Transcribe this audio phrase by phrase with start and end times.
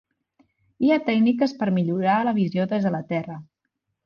[0.87, 3.39] Hi ha tècniques per millorar la visió des de la Terra.